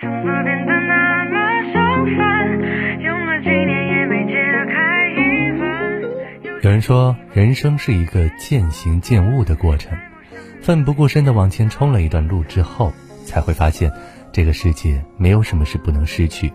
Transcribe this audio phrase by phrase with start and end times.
[0.00, 1.82] 怎么变得那么相
[2.16, 2.48] 反？
[3.00, 4.34] 用了几年也没解
[4.72, 4.78] 开。
[6.62, 9.98] 有人说，人生是一个渐行渐悟的过程，
[10.60, 12.92] 奋不顾身的往前冲了一段路之后，
[13.24, 13.90] 才会发现，
[14.30, 16.52] 这个世界没有什么是不能失去。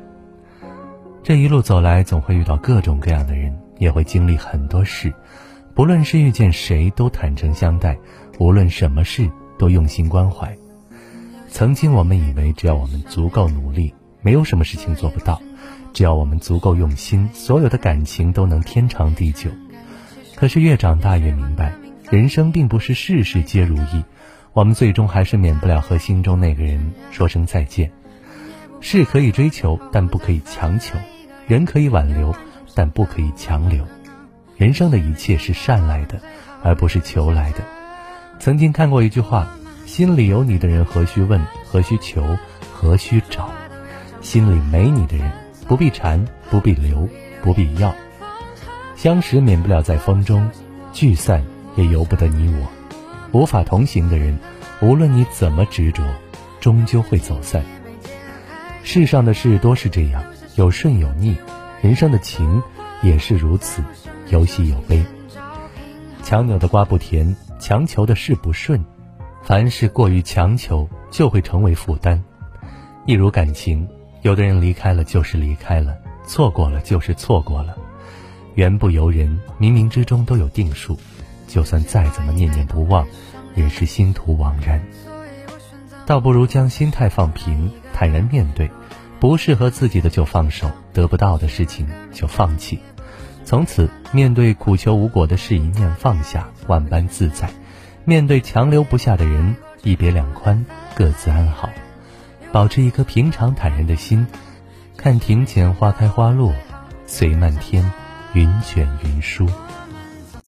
[1.21, 5.13] 这一路走来，总会遇到各种各样的人，也会经历很多事。
[5.73, 7.93] 不论是遇见谁，都坦诚相待；
[8.39, 10.55] 无论什么事，都用心关怀。
[11.53, 13.93] 曾经我们以为，只要我们足够努力，
[14.23, 15.39] 没有什么事情做不到；
[15.93, 19.51] 只要我们足够用心，所有的感情都能天长地久。
[20.35, 21.71] 可是越长大越明白，
[22.09, 24.03] 人生并不是事事皆如意，
[24.53, 27.91] 我们最终还是免不了和心中那个人说声再见。
[28.81, 30.97] 事可以追求，但不可以强求；
[31.45, 32.33] 人可以挽留，
[32.73, 33.85] 但不可以强留。
[34.57, 36.19] 人生的一切是善来的，
[36.63, 37.59] 而不是求来的。
[38.39, 39.47] 曾经看过一句话：
[39.93, 42.35] 心里有你的人，何须问，何须求，
[42.73, 43.51] 何须找？
[44.21, 45.31] 心里没你的人，
[45.67, 47.07] 不必缠，不必留，
[47.43, 47.93] 不必要。
[48.95, 50.49] 相识免不了在风中，
[50.93, 52.67] 聚散也由不得你我。
[53.39, 54.35] 无法同行的人，
[54.81, 56.03] 无论你怎么执着，
[56.59, 57.63] 终究会走散。
[58.81, 60.23] 世上的事多是这样，
[60.55, 61.37] 有顺有逆，
[61.83, 62.63] 人生的情
[63.03, 63.83] 也是如此。
[64.29, 65.05] 有喜有悲，
[66.23, 68.83] 强扭的瓜不甜，强求的事不顺。
[69.43, 72.23] 凡事过于强求，就会成为负担。
[73.05, 73.85] 一如感情，
[74.21, 77.77] 有的人离开了就是离开了，错过了就是错过了。
[78.55, 80.97] 缘不由人，冥冥之中都有定数。
[81.45, 83.05] 就算再怎么念念不忘，
[83.53, 84.81] 也是心徒枉然。
[86.05, 88.71] 倒不如将心态放平，坦然面对。
[89.19, 92.79] 不适合自己的就放手，得不到的事情就放弃。
[93.45, 97.47] 从此，面对苦求无果的事，一念放下，万般自在；
[98.05, 101.69] 面对强留不下的人，一别两宽，各自安好。
[102.51, 104.27] 保持一颗平常坦然的心，
[104.97, 106.53] 看庭前花开花落，
[107.07, 107.89] 随漫天
[108.33, 109.47] 云卷云舒。